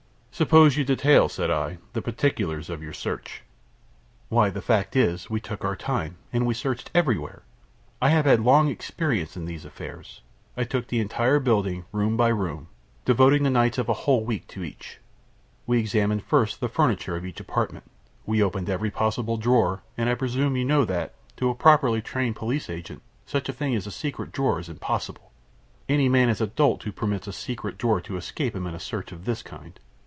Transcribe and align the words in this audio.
"Suppose 0.33 0.75
you 0.75 0.83
detail," 0.83 1.29
said 1.29 1.51
I, 1.51 1.77
"the 1.93 2.01
particulars 2.01 2.71
of 2.71 2.81
your 2.81 2.93
search." 2.93 3.43
"Why, 4.29 4.49
the 4.49 4.61
fact 4.61 4.95
is, 4.95 5.29
we 5.29 5.39
took 5.39 5.63
our 5.63 5.75
time, 5.75 6.15
and 6.33 6.47
we 6.47 6.55
searched 6.55 6.89
everywhere. 6.95 7.43
I 8.01 8.09
have 8.09 8.25
had 8.25 8.39
long 8.39 8.67
experience 8.67 9.37
in 9.37 9.45
these 9.45 9.65
affairs. 9.65 10.21
I 10.57 10.63
took 10.63 10.87
the 10.87 10.99
entire 10.99 11.39
building, 11.39 11.85
room 11.91 12.17
by 12.17 12.29
room, 12.29 12.69
devoting 13.05 13.43
the 13.43 13.51
nights 13.51 13.77
of 13.77 13.87
a 13.87 13.93
whole 14.07 14.25
week 14.25 14.47
to 14.47 14.63
each. 14.63 14.97
We 15.67 15.77
examined, 15.77 16.23
first, 16.23 16.59
the 16.59 16.69
furniture 16.69 17.15
of 17.15 17.23
each 17.25 17.39
apartment. 17.39 17.83
We 18.25 18.41
opened 18.41 18.67
every 18.67 18.89
possible 18.89 19.37
drawer; 19.37 19.83
and 19.95 20.09
I 20.09 20.15
presume 20.15 20.55
you 20.57 20.65
know 20.65 20.85
that, 20.85 21.13
to 21.37 21.49
a 21.49 21.55
properly 21.55 22.01
trained 22.01 22.35
police 22.35 22.67
agent, 22.67 23.03
such 23.27 23.47
a 23.47 23.53
thing 23.53 23.75
as 23.75 23.85
a 23.85 23.91
'secret' 23.91 24.31
drawer 24.31 24.59
is 24.59 24.69
impossible. 24.69 25.31
Any 25.87 26.09
man 26.09 26.29
is 26.29 26.41
a 26.41 26.47
dolt 26.47 26.81
who 26.81 26.91
permits 26.91 27.27
a 27.27 27.33
'secret' 27.33 27.77
drawer 27.77 28.01
to 28.01 28.17
escape 28.17 28.55
him 28.55 28.65
in 28.65 28.73
a 28.73 28.79
search 28.79 29.11
of 29.11 29.25
this 29.25 29.43
kind. 29.43 29.79